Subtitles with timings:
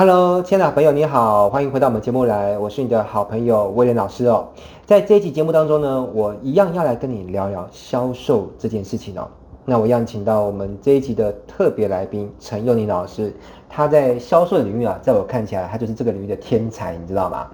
[0.00, 4.46] Hello，亲爱的朋友，你好，欢迎回到我们节目来，我是你的好朋友威廉老师哦。
[4.86, 9.26] 在这一期节目当中呢，我一样要来跟你聊聊销售这件事情哦。
[9.64, 13.34] 那我一样请到我们这一集的特别来宾陈佑宁老师，
[13.68, 17.48] 他在销售领域啊，在我看起来，他就是这个领域的天才，你知道吗？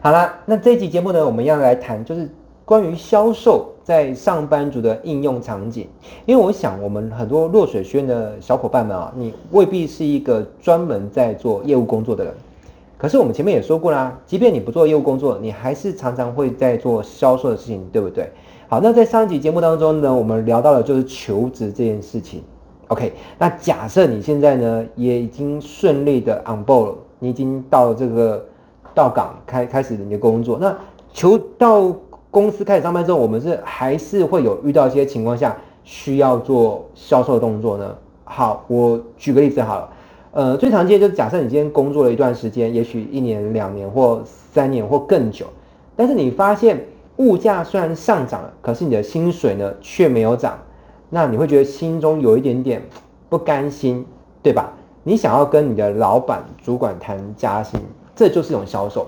[0.00, 2.26] 好了，那这一集节目呢，我们要来谈就是
[2.70, 5.88] 关于销售在上班族的应用场景。
[6.24, 12.32] 因为我想，我们很多落水轩的小伙伴们啊，你未必是一个专门在做业务工作的人。
[12.96, 18.30] 可是我们前面也说过啦，即便你不做业务工作，你还是常常会在做销售的事情，对不对？
[18.68, 22.40] 好，那在上一集节目当中呢，我们聊到了就是求职这件事情。
[22.86, 28.46] OK，那假设你现在呢也已经顺利的 on board 了，你已经到这个。
[28.92, 30.76] 到岗开开始你的工作，那
[31.12, 31.94] 求到
[32.30, 37.94] 公司开始上班之后，我们是还是会有遇到一些情况下需要做销售动作呢？
[38.24, 39.88] 好，我举个例子好了，
[40.32, 45.46] 呃，最常见就是假设你今天工作了一段时间，也许一年、两年或三年或更久，
[45.96, 46.86] 但是你发现
[47.16, 50.58] 物价虽然上涨了，可是你的薪水呢却没有涨，
[51.08, 52.82] 那你会觉得心中有一点点
[53.28, 54.06] 不甘心，
[54.42, 54.72] 对吧？
[55.02, 57.80] 你想要跟你的老板、主管谈加薪。
[58.14, 59.06] 这就是一种销售，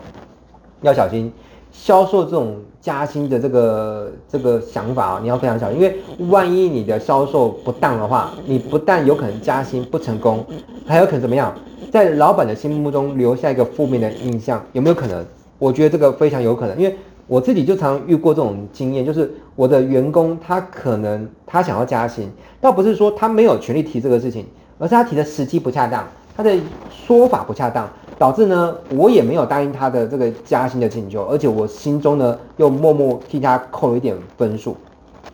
[0.81, 1.31] 要小心
[1.71, 5.97] 销售这种加薪的这个这个想法啊，你要非常小心，因为
[6.29, 10.45] 万一你的销售不当的话，你不但有可能加薪不成功，
[10.85, 11.55] 还有可能怎么样，
[11.93, 15.25] 在老板的心目中留下一个负面的印象，有没有可能？
[15.61, 16.97] 我觉得这个非常有可能，因为
[17.29, 22.29] 我自己就常遇过这种经验，就是我的员工他可能他想要加薪，
[22.61, 24.45] 倒不是说他没有权利提这个事情，
[24.79, 26.05] 而是他提的时机不恰当，
[26.43, 26.59] 他的
[26.91, 27.89] 说法不恰当。
[28.19, 34.77] 导致呢，我也没有答应他的这个加薪的请求，而且我心中呢又默默替他扣了一点分数，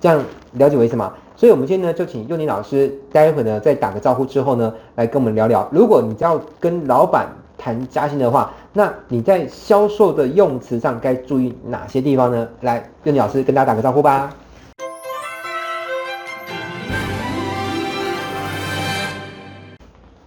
[0.01, 1.13] 这样了解我意思吗？
[1.37, 7.27] 所以，我们今天呢就请佑宁老师，待会呢再打个招呼之后呢，来跟我们聊聊，如果你要跟老板
[7.59, 12.49] 谈加薪的话，那你在销售的用词上该注意哪些地方呢？
[12.63, 14.33] 来，佑宁老师跟大家打个招呼吧。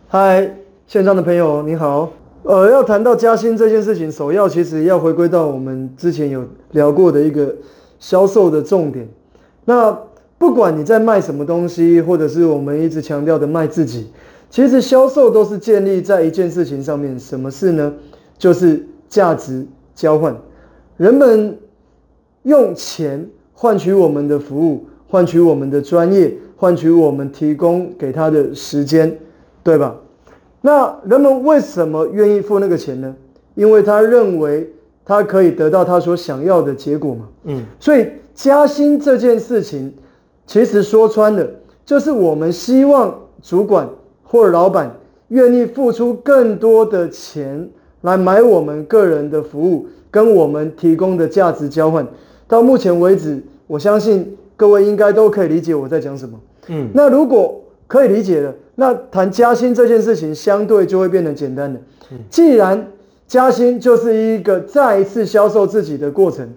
[0.07, 0.51] 嗨，
[0.91, 2.11] 线上的朋友你好。
[2.43, 7.55] 呃，要谈到加薪这件事情，首要其实要回归到我们之前有聊过的一个
[7.97, 9.07] 销售的重点。
[9.63, 9.97] 那
[10.37, 14.09] 不管你在卖什么东西，或者是我们一直强调的卖自己，
[14.49, 17.17] 其实销售都是建立在一件事情上面。
[17.17, 17.93] 什么事呢？
[18.37, 19.65] 就是价值
[19.95, 20.35] 交换。
[20.97, 21.57] 人们
[22.43, 29.17] 用钱换取我们的服务，换取我们的专业，换取我们提供给他的时间，
[29.63, 29.95] 对吧？
[30.61, 33.15] 那人们为什么愿意付那个钱呢？
[33.55, 34.71] 因为他认为
[35.03, 37.27] 他可以得到他所想要的结果嘛。
[37.45, 39.93] 嗯，所以加薪这件事情，
[40.45, 41.45] 其实说穿了，
[41.85, 43.89] 就是我们希望主管
[44.23, 44.95] 或者老板
[45.29, 47.69] 愿意付出更多的钱
[48.01, 52.07] 来买我们个人的服务，跟我们提供的价值交换。
[52.47, 56.39] 到目前为止，我相信各位应该都可以理解我在讲什么。
[56.67, 57.59] 嗯，那如果
[57.91, 58.55] 可以理解的。
[58.75, 61.79] 那谈加薪这件事情，相对就会变得简单了。
[62.29, 62.87] 既然
[63.27, 66.47] 加薪就是一个再一次销售自己的过程，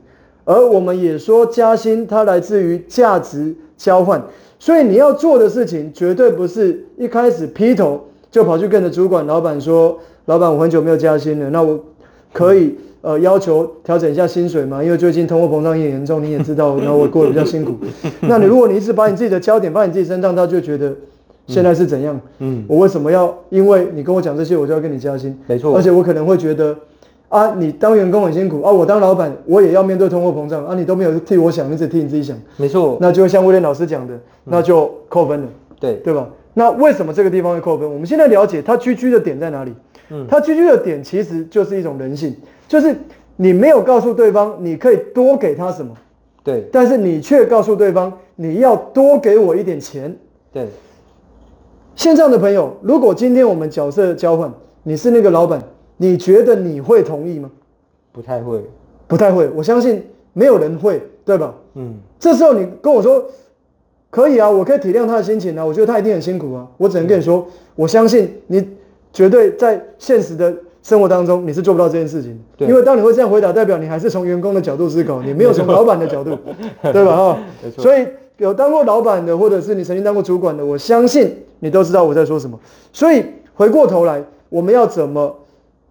[0.45, 4.23] 而我们也说加薪它来自于价值交换，
[4.61, 11.85] 所以你要做的事情绝对不是一开始劈头就跑去跟着主管、老板说：“老板，我很久没有加薪了，那我
[12.33, 14.81] 可以呃要求调整一下薪水吗？
[14.85, 17.75] 因为最近通货膨胀也严重，你也知道，然后我过得比较辛苦。
[18.21, 20.95] 那你如果你一直把你自己的焦点放在你自己身上，他就觉得。
[21.47, 22.19] 现在是怎样？
[22.39, 25.39] 嗯，我为什么要因为你跟我讲这些，我就要跟你加薪？
[25.47, 26.77] 没错，而且我可能会觉得，
[27.29, 32.37] 啊，你当员工很辛苦啊，我当老板我也要面对通货膨胀啊，你都没有替我想，你只替你自己想。
[32.57, 36.29] 没错，那就会像威廉老师讲的，那就扣分了，对对吧？
[36.55, 37.93] 那为什么这个地方会扣分？
[37.93, 39.75] 我们现在了解它居居的点在哪里？
[40.11, 42.35] 嗯，它居居的点其实就是一种人性，
[42.69, 42.95] 就是
[43.37, 45.93] 你没有告诉对方你可以多给他什么，
[46.43, 50.17] 对，但是你却告诉对方你要多给我一点钱，
[50.53, 50.67] 对。
[51.97, 55.63] 线上的朋友，如果今天我们角色交换，你是那个老板，
[55.97, 57.51] 你觉得你会同意吗？
[58.13, 58.63] 不太会，
[59.07, 59.49] 不太会。
[59.55, 61.55] 我相信没有人会，对吧？
[61.75, 61.95] 嗯。
[62.19, 63.25] 这时候你跟我说，
[64.11, 66.67] 可以啊，我可以体谅他的心情啊，我觉得他一定很辛苦啊。
[66.77, 68.67] 我只能跟你说，我相信你
[69.13, 72.39] 绝对在现实的生活当中你是做不到这件事情。
[72.57, 72.69] 对。
[72.69, 76.37] 因为当你会这样回答，代表你还是从员工的角度思考，你没有从老板的角度，
[76.93, 77.17] 对吧？
[77.17, 77.39] 哈。
[77.79, 78.07] 所以
[78.39, 81.37] 有当过老板的，或者是你曾经当过主管的，我相信。
[81.61, 82.61] 你都知道我在说什么，
[82.93, 85.35] 所以回过头来，我们要怎么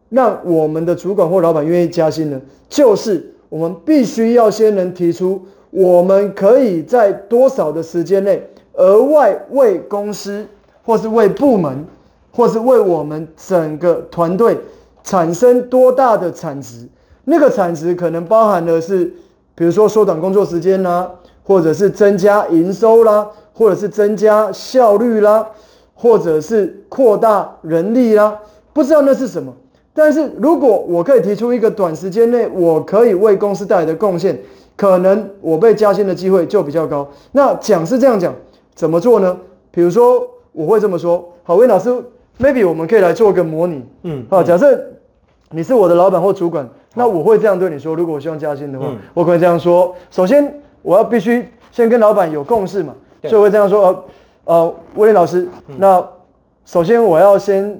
[0.10, 2.40] 让我们的主管或老板愿意加薪呢？
[2.70, 5.42] 就是我们必须要先能提出，
[5.72, 10.46] 我们可以在多少的时间内额外为公司
[10.84, 11.88] 或是为部门
[12.32, 14.56] 或是为我们整个团队
[15.04, 16.88] 产生多大的产值。
[17.24, 19.12] 那个产值可能包含的是，
[19.56, 21.10] 比如说缩短工作时间啦，
[21.44, 25.48] 或者是增加营收啦，或者是增加效率啦，
[25.94, 28.40] 或者是扩大人力啦，
[28.74, 29.54] 不知道那是什么。
[29.94, 34.40] 但是如果我可以提出一个短时间内我可以为公司带来的贡献，
[34.76, 37.08] 可能我被加薪的机会就比较高。
[37.32, 38.34] 那讲是这样讲，
[38.74, 39.38] 怎么做呢？
[39.70, 41.90] 比如说我会这么说，好，魏老师
[42.40, 44.80] ，maybe 我们可以来做个模拟，嗯，好，假设
[45.52, 46.68] 你是我的老板或主管。
[46.96, 52.94] 那我会这样对你说，如果我希望加薪的话，嗯、我可能这样说：首先，我要必须先跟老板有共识嘛，
[53.24, 54.04] 所以我会这样说：呃，
[54.54, 56.08] 呃，威廉老师，嗯、那
[56.66, 57.80] 首先我要先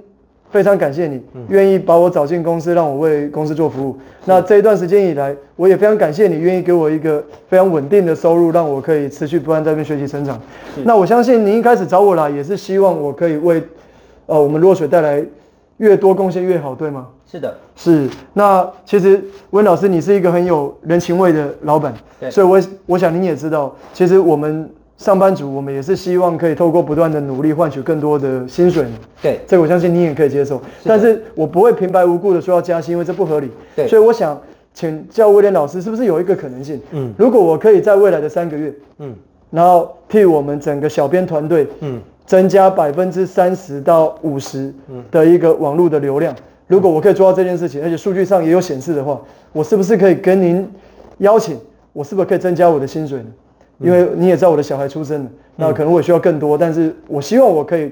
[0.50, 3.98] 非常感谢你，嗯、愿意把我找进公司，让我为公司做服务。
[4.26, 10.40] 那这一段时间以来，我也非常感谢你愿意给我一个非常稳定的收入，让我可以持续不断在这边学习成长。
[10.84, 13.62] 那我相信您一开始找我来，也是希望我可以为
[14.28, 15.24] 呃我们落水带来
[15.78, 17.08] 越多贡献越好，对吗？
[17.30, 18.08] 是的，是。
[18.34, 28.86] 那其实温老师，你是一个很有人情味的老板，对所以我我想您也知道，其实我们上班族，我们也是希望可以透过不断的努力换取更多的薪水。
[29.22, 30.58] 对，这个我相信您也可以接受。
[30.58, 33.50] 是但是我不会平白无故的说要加薪，因为这不合理。
[33.76, 34.40] 对，所以我想
[34.74, 36.80] 请教威廉老师，是不是有一个可能性？
[36.92, 39.14] 嗯，如果我可以在未来的三个月，嗯，
[39.50, 44.74] 然后替我们整个小编团队，嗯，增加百分之三十到五十
[45.12, 46.36] 的一个网络的流量。
[46.68, 49.20] 如果我可以做到这件事情，而且数据上也有显示的话，
[49.52, 50.68] 我是不是可以跟您
[51.20, 51.60] 邀请？
[51.92, 53.26] 我是不是可以增加我的薪水呢？
[53.80, 57.92] 因为你也知道我的小孩出生了，那可能我也需要更多，但是我希望我可以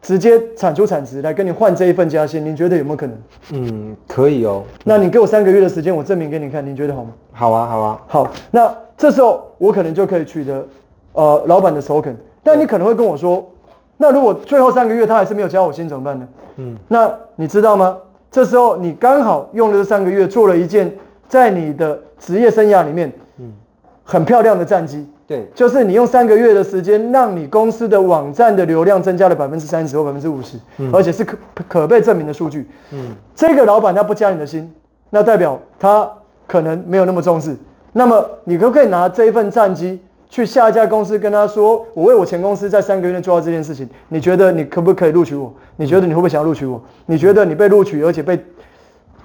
[0.00, 3.16] 直接产出产值来跟你换这一份加薪，您觉得有没有可能？
[3.52, 4.62] 嗯，可以哦。
[4.84, 7.10] 那你给我三个月的时间，我证明给你看，您觉得好吗？
[7.32, 8.32] 好啊，好啊，好。
[8.50, 10.66] 那这时候我可能就可以取得
[11.12, 13.46] 呃老板的首肯，但你可能会跟我说，
[14.02, 16.26] 那如果最后三个月他还是没有加我薪怎么办呢？
[16.56, 17.96] 嗯，那你知道吗？
[18.32, 20.92] 这时候你刚好用了这三个月做了一件
[21.28, 23.52] 在你的职业生涯里面，嗯，
[24.02, 25.08] 很漂亮的战绩。
[25.24, 30.58] 对，就是你用三个月的时间，让你公司的网站的流量增加了百分之三十或百分之五十，
[30.92, 31.36] 而且是可
[31.68, 32.68] 可被证明的数据。
[32.90, 34.68] 嗯，这个老板他不加你的薪，
[35.10, 36.10] 那代表他
[36.48, 37.56] 可能没有那么重视。
[37.92, 40.00] 那么你可不可以拿这一份战绩？
[40.32, 45.52] 去下一家公司跟他说，我为我前公司在三个月内做到这件事情，你觉得你可不可以录取我？
[45.76, 46.82] 你觉得你会不会想要录取我？
[47.04, 48.42] 你觉得你被录取，而且被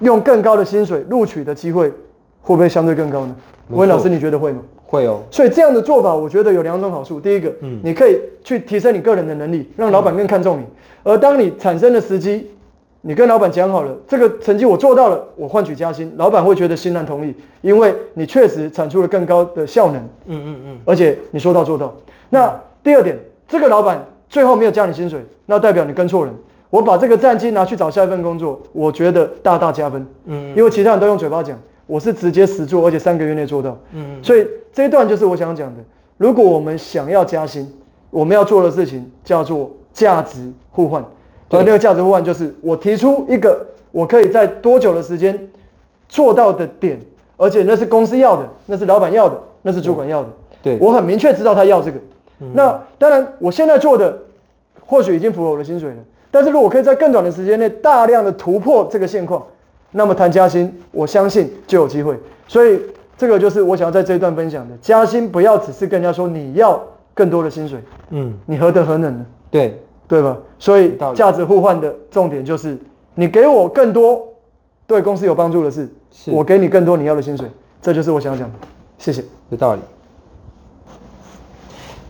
[0.00, 1.88] 用更高的薪水录取的机会，
[2.42, 3.34] 会不会相对更高呢？
[3.70, 4.60] 温错老师，你觉得会吗？
[4.84, 5.22] 会哦。
[5.30, 7.18] 所以这样的做法，我觉得有两种好处。
[7.18, 10.64] 第一个，嗯，你可以去提升你个人的能力，让老板更看重你。
[11.04, 12.50] 而当你产生的时机，
[13.00, 19.96] 你跟老板讲好了，这个成绩我做到了，我换取加薪，老板会觉得欣然同意，因为你确实产出了更高的效能，
[20.26, 21.94] 嗯嗯嗯，而且你说到做到。
[22.28, 23.16] 那第二点，
[23.46, 26.34] 这个老板最后没有加你薪水，那代表你跟错人。
[26.70, 35.82] 我把这个战绩拿去找下一份工作，我觉得大大加分，嗯，因为其他人都用嘴巴讲，我是直接实做，而且三个月内做到，嗯，所以这一段就是我想讲的。
[36.18, 37.72] 如果我们想要加薪，
[38.10, 41.02] 我们要做的事情叫做价值互换。
[41.50, 45.48] 而那个价值互换就是我提出一个我可以在多久的时间
[46.08, 47.00] 做到的点，
[47.36, 50.28] 而且那是公司要的，那是老板要的，那是主管要的。
[50.62, 51.98] 对，我很明确知道他要这个。
[52.54, 54.16] 那当然，我现在做的
[54.84, 55.96] 或许已经符合我的薪水了，
[56.30, 59.44] 但是如果可以在更短的时间内大量的突破这个现况，
[59.90, 62.16] 那么谈加薪，我相信就有机会。
[62.46, 62.80] 所以
[63.16, 66.80] 这个就是我想要在这一段分享的，加薪不要只是跟人家说你要
[67.14, 67.80] 更多的薪水，
[68.10, 69.26] 嗯，你何德何能呢？
[69.50, 69.80] 对。
[70.08, 70.36] 对吧？
[70.58, 72.78] 所以价值互换的重点就是，
[73.14, 74.26] 你给我更多
[74.86, 75.86] 对公司有帮助的事，
[76.26, 77.46] 我给你更多你要的薪水，
[77.82, 78.54] 这就是我想要讲的。
[78.96, 79.22] 谢谢。
[79.50, 79.80] 有道理。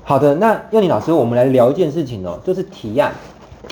[0.05, 3.13] 好的，那幼宁老师，我们来聊一件事情哦，就是提案。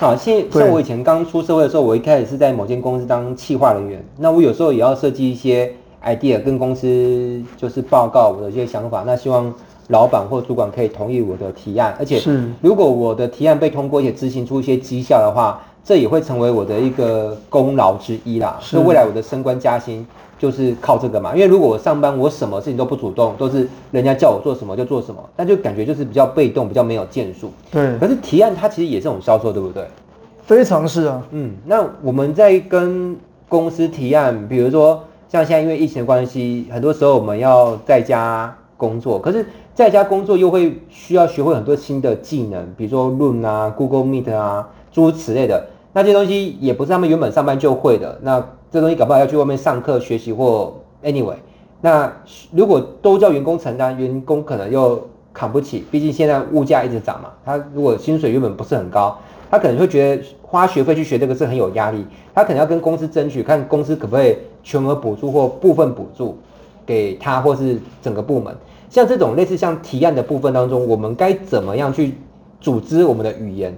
[0.01, 5.73] 啊，像像我以前刚出社会的时候，我一开始是在某间公司当企划人员，那我有时候也要设计一些
[6.05, 9.55] idea 跟公司就是报告我的一些想法，那希望。
[9.89, 12.21] 老板或主管可以同意我的提案，而且
[12.61, 18.59] 如果我的提案被通过，也执行出一些绩效的话，这也会成为我的一个功劳之一啦。
[18.61, 20.05] 是，未来我的升官加薪
[20.37, 21.33] 就是靠这个嘛。
[21.37, 27.53] 因为如果我上班，我什么事情都不主动，都是人家叫我做什么就做什么，那就感觉就是比较被动，比较没有建树。
[27.71, 27.97] 对。
[28.01, 29.87] 可是提案它其实也是种销售，对不对？
[30.43, 31.23] 非常是啊。
[31.31, 33.17] 嗯，那我们在跟
[33.49, 39.47] 公司提案，比如说像现在因为疫情的关系，很多时候我们要在家工作，可是。
[39.77, 45.67] 在家工作又会需要学会很多新的技能，比如说 Zoom 啊、Google Meet 啊，诸如此类的。
[45.93, 48.19] 那这些东西也不是他们原本上班就会的。
[48.23, 50.73] 那这东西搞不好要去外面上课学习或
[51.05, 51.35] anyway。
[51.83, 52.11] 那
[52.53, 55.85] 如果都叫员工承担，员工可能又扛不起。
[55.91, 59.19] 毕竟现在物价一直涨嘛，他如果薪水原本不是很高，
[59.51, 62.03] 他可能会觉得花学费去学这个是很有压力，
[62.35, 66.39] 他可能要跟公司争取，看公司可不可以全额补助或部分补助
[66.87, 68.57] 给他或是整个部门。
[68.89, 72.15] 像这种类似像提案的部分当中，我们该怎么样去
[72.61, 73.77] 组织我们的语言，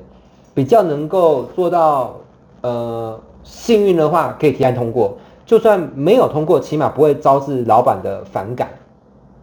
[0.55, 2.15] 比较能够做到
[2.61, 8.69] 呃幸运的话可以提案通过，就算没有通过，起码不会招致老板的反感。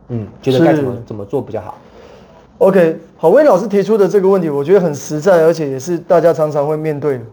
[0.09, 1.75] 嗯，觉得该怎么怎么做比较好
[2.59, 7.23] ？OK，好，威老师提出的这个问题，我觉得很实在，而且也是大家常常会面对的。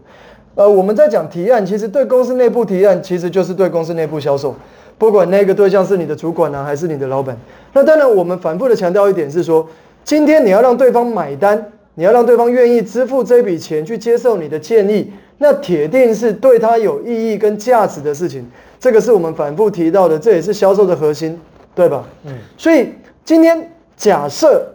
[0.55, 4.55] 呃，我们在讲提案，其实对公司内部提案，其实就是对公司内部销售，
[4.97, 7.37] 不管那个对象是你的主管呢、啊，还是你的老板。
[7.73, 9.67] 那当然，我们反复的强调一点是说，
[10.03, 18.49] 今天你要让对方买单，你要让对方愿意支付这笔钱去接受你的建议，那铁定是对他有意义跟价值的事情。
[18.79, 21.39] 这个是我们反复提到的，这也是销售的核心，
[21.73, 22.03] 对吧？
[22.25, 22.33] 嗯。
[22.57, 22.89] 所以
[23.23, 24.69] 今天假设。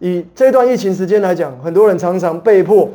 [0.00, 2.86] 以这段疫情时间来讲，很多人常常被迫，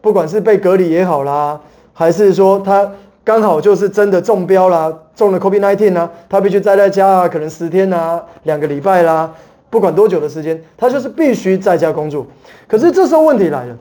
[0.00, 1.60] 不管是被隔离也好啦，
[1.92, 2.90] 还是说他
[3.26, 9.34] 刚好就是真的中标啦，中了 COVID-19 啦，他必须待在家啊，可能十天啊，两个礼拜啦，
[9.68, 12.24] 不管多久的时间，他就是必须在家工作。
[12.68, 13.76] 可是这时候问题来了。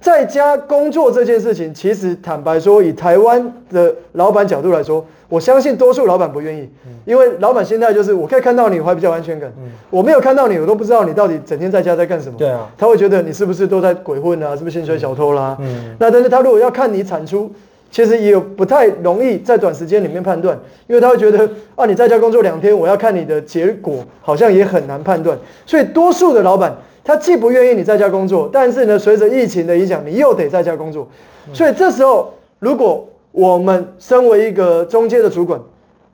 [0.00, 6.66] 在家工作这件事情，其实坦白说，以台湾的老板角度来说，我相信多数老板不愿意，
[7.04, 9.52] 因为老板心态就是我可以看到你，我还比较安全感。
[9.90, 12.38] 我没有看到你，我都不知道你到底整天在家在干什么。
[12.38, 14.56] 对啊，他会觉得你是不是都在鬼混啊？
[14.56, 15.54] 是不是薪水小偷啦？
[15.60, 17.52] 嗯，那但是他如果要看你产出，
[17.90, 25.36] 其实也有不太容易在短时间里面判断，因为他会觉得啊，你在家工作两天，我要看你的结果，好像也很难判断。
[25.66, 26.76] 所以多数的老板。
[27.02, 31.08] 他既不愿意你在家工作，但是呢，随着疫情的影响，你又得在家工作。
[31.52, 35.58] 所以这时候，如果我们身为一个中介的主管，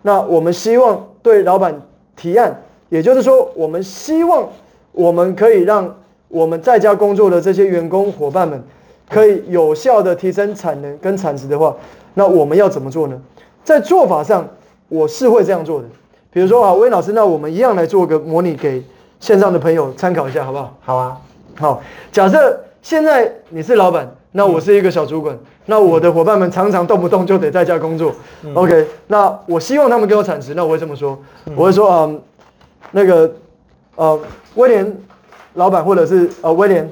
[0.02, 1.82] 那我们希望对老板
[2.14, 4.48] 提案，也就是说，我们希望
[4.92, 5.96] 我们可以让
[6.28, 8.62] 我们在家工作的这些员工伙伴们，
[9.08, 11.74] 可以有效的提升产能跟产值的话，
[12.14, 13.20] 那我们要怎么做呢？
[13.64, 14.48] 在做法上，
[14.88, 15.86] 我是会这样做的。
[16.30, 18.84] 比如说啊，威老师，那我们一样来做个模拟给。
[19.18, 20.76] 线上的朋友参考一下，好不好？
[20.82, 21.16] 好啊，
[21.58, 21.82] 好。
[22.12, 28.12] 假设现在你是老板，那我是一个小主管，嗯、那我的伙伴们常常动不动就得在家工作。
[28.42, 32.20] 嗯、OK，那我希望他们给我产值，那我会这么说，嗯、我会说，嗯，
[32.90, 33.32] 那个，
[33.94, 34.20] 呃，
[34.56, 34.96] 威廉
[35.54, 36.86] 老板或者是呃威廉，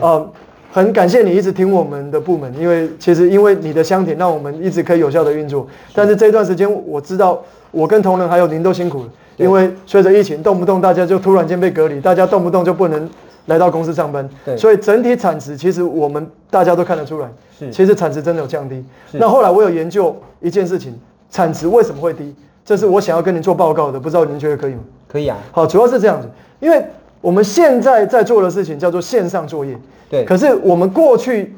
[0.00, 0.28] 呃，
[0.72, 5.66] 很感谢你一直听我们的部门，因为其实因为你的香甜，让我们一直可以有效的运作。
[5.94, 9.08] 但是这段时间我知道，我跟同仁还有您都辛苦了。
[9.36, 13.08] 因为随着疫情，动不动大家就突然间被隔离，大家动不动就不能
[13.46, 18.84] 来到公司上班，对所以整体产值其实我们大家都看得出来，是其实产值真的有降低。
[19.12, 20.94] 那后来我有研究一件事情，
[21.30, 22.34] 产值为什么会低？
[22.66, 24.80] 这是我想要跟您做报告的，不知道您觉得可以吗？
[25.08, 25.38] 可以啊。
[25.50, 26.28] 好，主要是这样子，
[26.60, 26.84] 因为
[27.20, 29.76] 我们现在在做的事情叫做线上作业，
[30.08, 30.24] 对。
[30.24, 31.54] 可是我们过去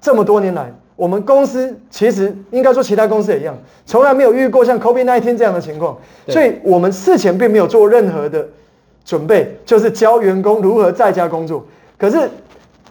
[0.00, 0.72] 这么多年来。
[0.96, 5.96] 我们公司其实应该说，其他公司也一样，从来没有遇过像 COVID-19 这样的情况，
[6.28, 8.46] 所以我们事前并没有做任何的
[9.02, 11.64] 准备，就是教员工如何在家工作。
[11.96, 12.28] 可是，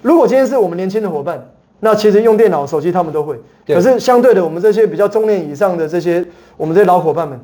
[0.02, 1.40] 如果今天是我们年轻的伙伴，
[1.82, 3.40] 那其实用电脑、手机他们都会。
[3.68, 6.26] 可是相对的，我们这些比较中年以上的这些
[6.58, 7.40] 我们这些老伙伴们，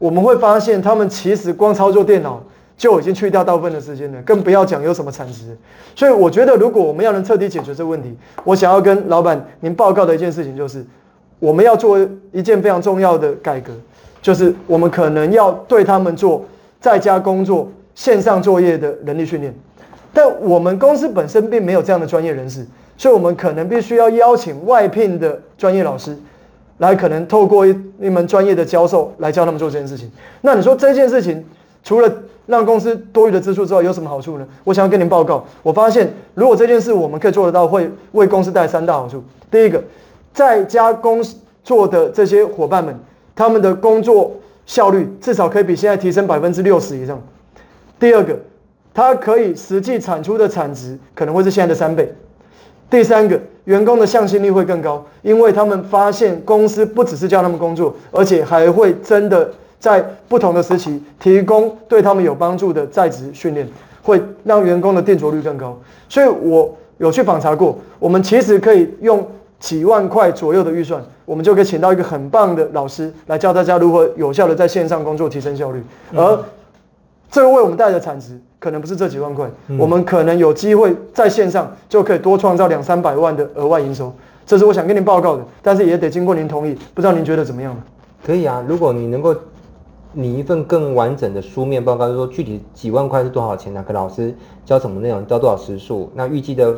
[0.00, 2.42] 我们会发现他们其实光操作电脑。
[2.76, 5.56] 就已经去掉大部分的时间了，更不要讲有什么产值。
[5.94, 10.84] 所以我觉得，如果我们要能彻底解决这个问题，我想要跟老板您报告的一件事情就是，
[11.38, 11.98] 我们要做
[12.32, 13.72] 一件非常重要的改革，
[14.20, 16.44] 就是我们可能要对他们做
[16.80, 19.54] 在家工作、线上作业的人力训练。
[20.12, 26.16] 但我们公司本身并没有这样的专业人士，所以我们可能必须要邀请外聘的专业老师，
[26.78, 30.10] 来可能透过一一门专业的教授来教他们做这件事情。
[30.42, 31.42] 那你说这件事情
[31.82, 32.12] 除了
[32.46, 34.46] 让公司多余的支出之后有什么好处呢？
[34.64, 39.22] 我想要跟您报告，我发现如果这件事我们可以做得到，会为公司带来三大好处。
[39.48, 39.80] 第一个，
[40.34, 41.24] 在家工
[41.62, 42.98] 作的这些伙伴们，
[43.36, 44.32] 他们的工作
[44.66, 47.22] 效率至少可以比现在提升百分之六十以上。
[48.00, 48.36] 第二个，
[48.92, 52.12] 它可以实际产出的产值可能会是现在的三倍。
[52.90, 59.48] 第三个，员工的向心力会更高，因为他们发现公司不只是叫他们工作，而且还会真的。
[59.82, 63.68] 在不同的时期，提供对他们有帮助的在职训练，
[64.00, 65.76] 会让员工的电着率更高。
[66.08, 69.26] 所以我有去访查过，我们其实可以用
[69.58, 75.82] 几万块左右的预算，我们就可以请到一个很棒的老师来教大家如何有效的在线上工作，提升效率。
[76.14, 76.38] 而
[77.28, 84.14] 这个为我们带来的产值，可能不是这几万块，我们可能有机会在线上就可以多创造两三百万的额外营收。
[84.46, 86.78] 这是我想跟您报告的，但是也得经过您同意。
[86.94, 87.82] 不知道您觉得怎么样呢？
[88.24, 89.34] 可以啊，如果你能够。
[90.12, 93.72] 你一份更完整的书面报告，就是说具体几万块是多少钱？
[93.72, 95.26] 哪个老师教什么内容？
[95.26, 96.10] 教多少时数？
[96.14, 96.74] 那预计的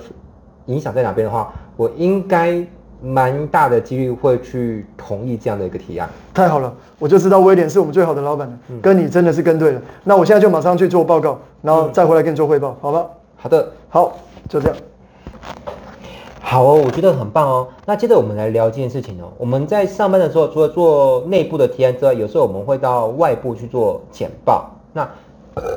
[0.67, 2.65] 影响在哪边的话，我应该
[3.03, 6.09] 蛮大的几率会去同意这样的一个提案。
[6.33, 9.83] 太好了，我就知道威廉是我们最好的老板了，嗯、跟你真的是跟对了。
[10.05, 13.07] 那我现在就马上去做报告，然后再回来跟你做汇报，好吧？
[13.37, 14.17] 好的，好，
[14.49, 14.77] 就这样。
[16.47, 17.67] 好哦，我觉得很棒哦。
[17.87, 19.33] 那接着我们来聊这件事情哦。
[19.39, 24.71] 我们在上班的时候，除了做内部的提案之外，有时候我们会到外部去做简报。
[24.93, 25.09] 那，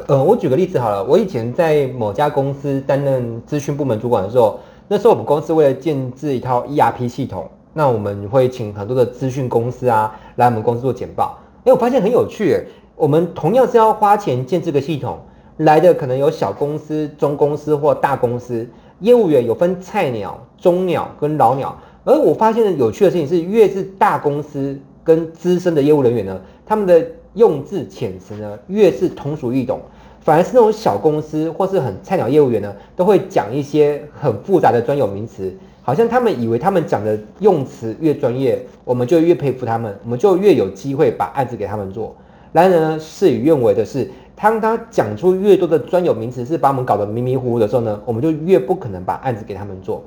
[0.07, 1.03] 呃，我举个例子好了。
[1.03, 4.59] 我以前在某家公司担任资讯部门主管的时候，
[4.89, 11.39] 那时候我们公司为了建置一套 ERP 系统，那我们会请很多的资讯公司啊来我们公司做简报。
[11.63, 12.67] 哎，我发现很有趣。
[12.95, 15.17] 我们同样是要花钱建这个系统，
[15.57, 18.69] 来的可能有小公司、中公司或大公司。
[18.99, 29.79] 业务员有分菜鸟、中鸟跟老鸟，而我发现的有趣的事情是，越是大公司跟资深的业务人员呢，他们的用字遣词呢越是通俗易懂，
[30.19, 42.15] 反而是那种小公司或是很菜鸟业务员呢，都会讲一些很复杂的专有名词，好像他们以为他们讲的用词越专业，我们就越佩服他们，我们就越有机会把案子给他们做。
[42.51, 44.09] 然而呢，事与愿违的是。
[44.39, 50.03] 当他讲出越多的专有名词，是把我们搞得迷迷糊糊的时候呢，我们就越不可能把案子给他们做。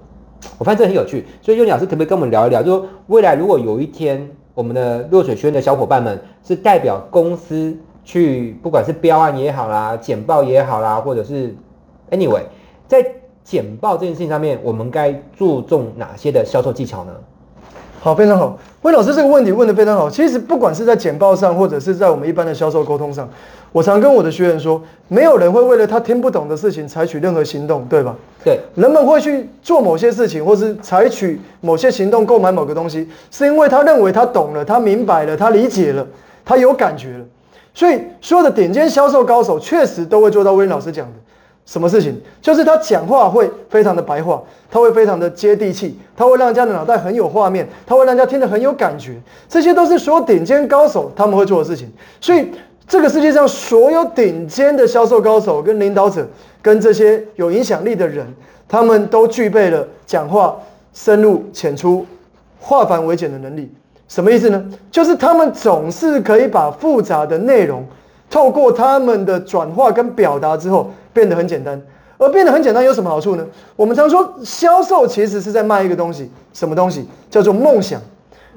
[0.59, 2.63] 我发现这很有趣，所以优尼老师可不可以跟我们聊一聊？
[2.63, 11.55] 就说未来如果有一天，我们的落水圈的小伙伴们是代表公司去，不管是标案也好啦，简报也好啦，或者是
[12.11, 12.43] anyway，
[12.87, 13.05] 在
[13.43, 17.13] 简报这件事情上面，我们该注重哪些的销售技巧呢？
[18.03, 20.09] 好，非常好，威老师这个问题问得非常好。
[20.09, 23.29] 其实不管是在简报上，或者是在我们一般的销售沟通上，
[23.73, 28.17] 我常跟我的学员说，没有人会为了他听不懂的事情采取任何行动，对吧？
[28.43, 36.07] 对，人们会去做某些事情，或是采取某些行动购买某个东西，是因为他认为他懂了，他明白了，他理解了，
[36.43, 37.25] 他有感觉了。
[37.75, 41.13] 所以所有的顶尖销售高手确实都会做到威老师讲的。
[41.71, 42.21] 什么事情？
[42.43, 49.15] 就是他讲话会非常的白话，他会非常的接地气，他会让人家的脑袋很有画面，他会让人家听得很有感觉。
[49.49, 51.89] 这些都是所有顶尖高手他们会做的事情。
[52.21, 52.51] 所以，
[52.89, 56.27] 这个世界上所有顶尖的销售高手、跟领导者、
[56.61, 58.27] 跟这些有影响力的人，
[58.69, 60.57] 他们都具备了讲话
[60.93, 62.05] 深入浅出、
[62.59, 63.73] 化繁为简的能力。
[64.09, 64.61] 什么意思呢？
[64.91, 67.87] 就是他们总是可以把复杂的内容，
[68.29, 70.91] 透过他们的转化跟表达之后。
[71.13, 71.81] 变得很简单，
[72.19, 73.47] 而变得很简单有什么好处呢？
[73.77, 78.01] 我们常说销售其实是在卖一个东西，什么东西叫做梦想？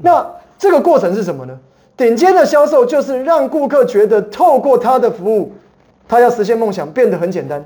[0.01, 0.25] 那
[0.57, 1.57] 这个过程是什么呢？
[1.95, 5.51] 顶尖的销售就是让顾客觉得透过他的服务，
[6.07, 7.63] 他要实现梦想变得很简单，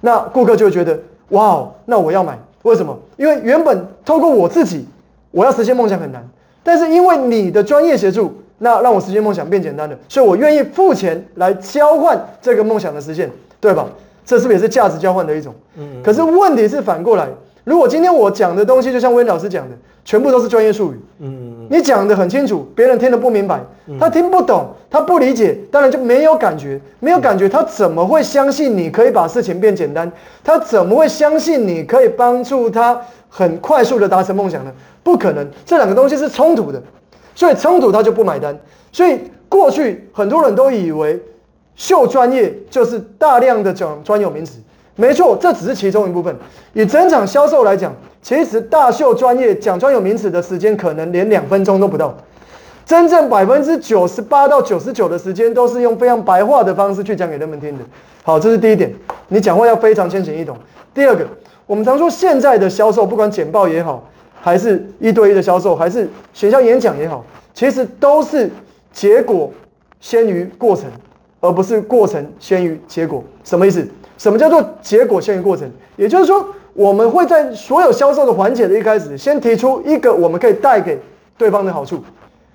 [0.00, 0.98] 那顾客就会觉得
[1.30, 2.38] 哇哦，那我要买。
[2.62, 2.98] 为什么？
[3.16, 4.86] 因为原本透过我自己，
[5.30, 6.28] 我要实现梦想很难，
[6.62, 13.86] 但是因为你的专业协助，那让我实现梦想变简单了，所以我愿意付钱来交换这个梦想的实现，对吧？
[14.28, 15.54] 这是不是也是价值交换的一种？
[15.78, 16.02] 嗯。
[16.04, 17.26] 可是问题是反过来，
[17.64, 23.58] 如果今天我讲的东西，就像温老师讲的，全部都是专业术语，嗯，你讲得很清楚，别人听得不明白，
[23.98, 30.12] 他听不懂，他不理解，当然就没有感觉，没有感觉，他怎么会相信你可以把事情变简单？
[30.44, 34.70] 他怎么会相信你可以帮助他很快速的达成梦想呢？
[35.02, 36.82] 不可能，这两个东西是冲突的，
[37.34, 38.54] 所以冲突他就不买单。
[38.92, 41.18] 所以过去很多人都以为。
[41.78, 44.58] 秀专业就是大量的讲专有名词，
[44.96, 46.36] 没错，这只是其中一部分。
[46.72, 52.14] 以整场销售来讲，其实大秀专业讲专有名词的时间可能连两分钟都不到。
[52.84, 57.84] 真正百分之九十八到九十九的时间都是用非常白话的方式去讲给人们听的。
[58.24, 58.92] 好，这是第一点，
[59.28, 60.56] 你讲话要非常浅显易懂。
[60.92, 61.24] 第二个，
[61.66, 64.04] 我们常说现在的销售，不管简报也好，
[64.40, 68.50] 还是一对一的销售，还是学校演讲也好，其实都是
[68.90, 69.52] 结果
[70.00, 70.86] 先于过程。
[71.40, 73.86] 而不是过程先于结果，什么意思？
[74.16, 75.70] 什么叫做结果先于过程？
[75.96, 80.98] 也就是说，我们会在所有销售的环节的一开始，先提出一个我们可以带给
[81.36, 82.02] 对方的好处，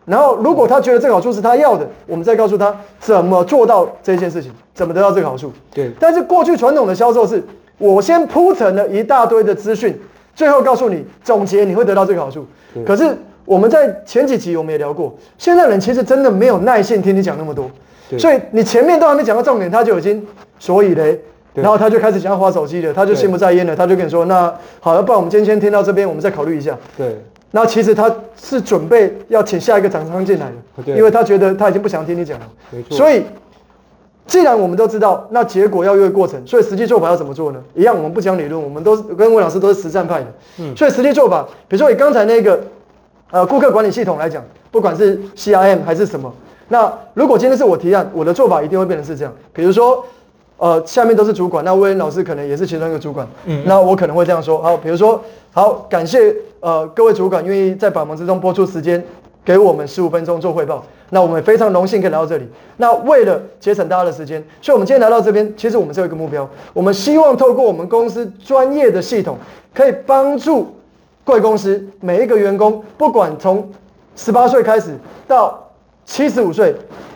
[0.03, 5.51] 然后如果他觉得这个好处是他要的，我们再告诉他怎么做到这件事情，怎么得到这个好处。
[5.73, 5.89] 对。
[5.99, 7.41] 但是过去传统的销售是，
[7.77, 9.97] 我先铺陈了一大堆的资讯，
[10.35, 12.45] 最后告诉你总结你会得到这个好处。
[12.85, 17.71] 可是我们在前几集我们也聊过，现在人其实真的没有耐心听你讲那么多。
[18.19, 20.25] 所以你前面都还没讲到重点，他就已经
[20.59, 21.19] 所以嘞，
[21.53, 27.15] 然后他就开始想要划手机了，他就心不在焉了，他就跟你说：“那好了，不然我们今天先听到这边，我们再考虑一下。”对。
[27.55, 32.45] 那其实他是准备要请下一个厂商进来的，因为他觉得他已经不想听你讲了。
[32.71, 32.97] 没错。
[32.97, 33.23] 所以
[34.25, 37.61] 既然我们都知道，那结果要约过程，所以实际做法要怎么做呢？
[37.75, 40.25] 一样，我们不讲理论，我们都跟魏老师都是实战派的。
[40.57, 40.75] 嗯。
[40.75, 42.59] 所以实际做法，比如说以刚才那个
[43.29, 46.33] 呃顾客管理系统来讲，不管是 CRM 还是什么。
[46.73, 49.31] 那如果今天是我提案，我的做法一定会变成是这样。
[49.53, 50.03] 比如说，
[50.57, 59.05] 呃，下面都是主管，那威廉老师可能也是其中一个主管，嗯，那我可能会这样说，好，比如说，好，感谢呃各位主管愿意在百忙之中拨出时间
[59.45, 62.49] 给我们十五分钟做汇报，那我们非常荣幸可以来到这里。
[62.77, 69.37] 那为了节省大家的时间，所以我们今天来到这边，其实我们是有一个目标，我们希望透过我们公司专业的系统，
[69.75, 70.73] 可以帮助
[71.23, 73.69] 贵公司每一个员工，不管从
[74.15, 75.59] 十八岁开始到
[76.05, 76.75] 七十五岁。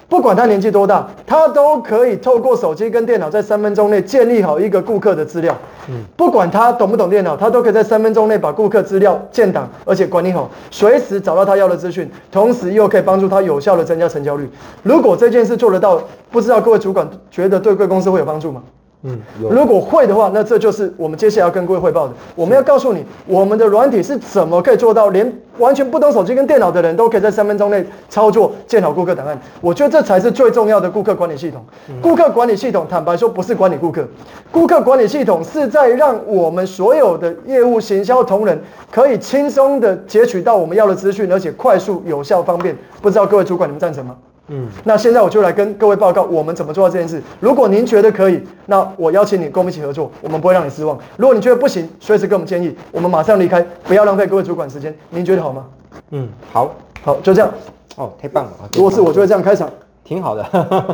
[0.10, 5.54] 不管他年纪多大，他都可以透过手机跟电脑，在三分钟内建立好一个顾客的资料。
[5.90, 14.50] 嗯，不管他懂不懂电脑，他都可以在三分钟内把顾客资料建档，而且管理好，随时找到他要的资讯，同时又可以帮助他有效的增加成交率。
[14.82, 18.64] 如果这件事做得到，不知道各位主管觉得对贵公司会有帮助吗？
[19.04, 22.14] 嗯，如果会的话，那这就是我们接下来要跟各位汇报的。
[22.36, 29.40] 我们要告诉你，我们的软体是怎么可以做到，连完全不懂手机跟电脑的人都可以在三分钟内操作建好顾客档案。
[29.62, 31.64] 我觉得这才是最重要的顾客管理系统。
[32.02, 34.04] 顾客管理系统，坦白说不是管理顾客，
[34.52, 38.60] 顾客管理系统是在让我们所有的业务行销同仁
[38.92, 42.76] 可以轻松的截取到我们要的资讯，而且快速、有效、方便。
[43.00, 44.16] 不知道各位主管你们赞成吗？
[44.50, 47.22] 嗯，那现在我就来跟各位报告，我们怎么做到这件事。
[47.40, 50.98] 如果您觉得可以，那我邀请你跟我们一起合作，我们不会让你失望。
[51.18, 54.96] 如果你觉得不行，随时跟我们建议，我们马上离开，不要浪费各位主管时间。
[55.10, 55.66] 您觉得好吗？
[56.12, 57.52] 嗯，好，好，就这样。
[57.98, 58.52] 哦，太棒了！
[58.76, 59.70] 如果是我就会这样开场，
[60.04, 60.46] 挺好的。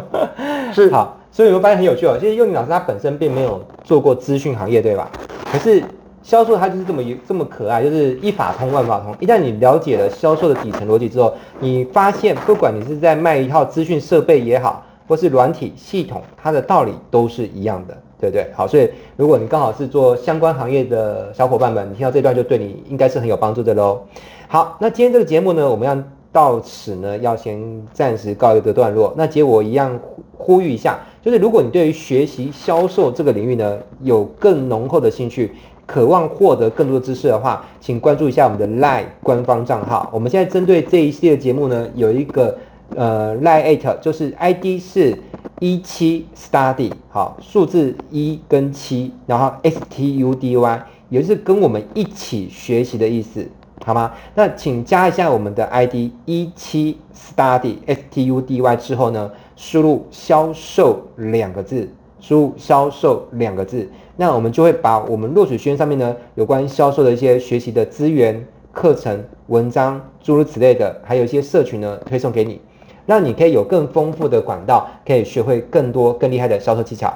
[0.74, 2.18] 是好，所以你会发现很有趣哦。
[2.20, 5.12] 其实幼宁老师他本身并没有做过资讯行业，对吧？
[5.52, 5.84] 可是。
[6.24, 9.14] 销售它就是这么这么可爱，就是一法通万法通。
[9.20, 18.50] 一旦你了解了销售的底层逻辑之后，你发现不管你是在卖一套资讯设备也好，或是软体系统，它的道理都是一样的，对不对？
[18.56, 24.02] 好，所以如果你刚好是做相关行业的小伙伴们，你听到这段就对你应该是很有帮助的喽。
[24.48, 29.14] 好，那今天这个节目呢，我们要到此呢，要先暂时告一个段落。
[29.18, 30.00] 那结果一样
[30.38, 35.52] 呼吁一下，就是如果你对于学习销售这个领域呢，有更浓厚的兴趣。
[35.86, 40.10] 渴望获得更多知识的话，请关注一下我们的 LINE 官方账号。
[40.14, 42.58] 我们现在针对这一系列节目呢，有一个
[42.96, 45.18] 呃 LINE at，就是 ID 是
[45.60, 53.46] 一七 study，好，数字一跟七，然后 S T U D Y，也就是跟我们一起学习的意思，
[53.86, 54.12] 好吗？
[54.36, 61.90] 那请加一下我们的 ID 一七 study S T U D Y 之后呢，输入销售两个字。
[62.24, 72.62] 输入销售两个字，那我们就会把我们落水轩上面呢，有关销售的一些学习的资源、课程、文章诸如此类的，还有一些社群呢，推送给你，
[73.06, 77.14] 让你可以有更丰富的管道，可以学会更多更厉害的销售技巧，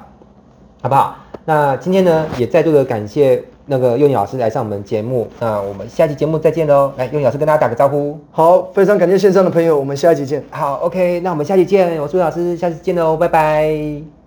[0.82, 1.16] 好不好？
[1.46, 6.92] 那今天呢，也再度的感谢那个幼宁老师来上我们节目，那我们下期节目再见喽！
[6.98, 8.18] 来，幼宁老师跟大家打个招呼。
[8.30, 10.44] 好，非常感谢线上的朋友，我们下一集见。
[10.50, 14.17] 好，OK，那我们下期见，我是幼宁老师，下次见喽，拜拜。